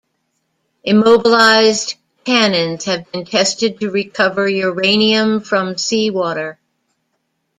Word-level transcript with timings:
Immobilized 0.83 1.93
tannins 2.25 2.85
have 2.85 3.11
been 3.11 3.23
tested 3.23 3.79
to 3.79 3.91
recover 3.91 4.49
uranium 4.49 5.41
from 5.41 5.77
seawater. 5.77 6.57